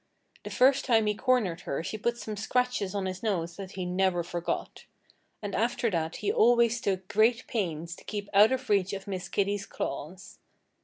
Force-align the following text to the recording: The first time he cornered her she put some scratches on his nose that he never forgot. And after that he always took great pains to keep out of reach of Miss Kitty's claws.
The 0.43 0.49
first 0.49 0.83
time 0.83 1.05
he 1.05 1.13
cornered 1.13 1.61
her 1.61 1.83
she 1.83 1.95
put 1.95 2.17
some 2.17 2.35
scratches 2.35 2.95
on 2.95 3.05
his 3.05 3.21
nose 3.21 3.55
that 3.57 3.73
he 3.73 3.85
never 3.85 4.23
forgot. 4.23 4.85
And 5.43 5.53
after 5.53 5.91
that 5.91 6.15
he 6.15 6.31
always 6.33 6.81
took 6.81 7.07
great 7.07 7.45
pains 7.45 7.95
to 7.97 8.03
keep 8.03 8.27
out 8.33 8.51
of 8.51 8.67
reach 8.67 8.93
of 8.93 9.05
Miss 9.05 9.29
Kitty's 9.29 9.67
claws. 9.67 10.39